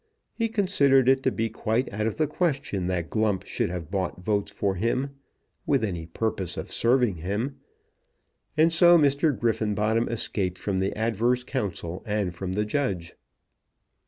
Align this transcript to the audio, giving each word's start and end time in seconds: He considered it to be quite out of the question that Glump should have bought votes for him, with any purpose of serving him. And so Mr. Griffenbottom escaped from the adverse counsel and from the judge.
He 0.33 0.49
considered 0.49 1.07
it 1.07 1.21
to 1.21 1.31
be 1.31 1.47
quite 1.47 1.93
out 1.93 2.07
of 2.07 2.17
the 2.17 2.25
question 2.25 2.87
that 2.87 3.11
Glump 3.11 3.45
should 3.45 3.69
have 3.69 3.91
bought 3.91 4.19
votes 4.23 4.49
for 4.49 4.73
him, 4.73 5.11
with 5.67 5.83
any 5.83 6.07
purpose 6.07 6.57
of 6.57 6.71
serving 6.73 7.17
him. 7.17 7.57
And 8.57 8.73
so 8.73 8.97
Mr. 8.97 9.37
Griffenbottom 9.39 10.09
escaped 10.09 10.57
from 10.57 10.79
the 10.79 10.97
adverse 10.97 11.43
counsel 11.43 12.01
and 12.07 12.33
from 12.33 12.53
the 12.53 12.65
judge. 12.65 13.13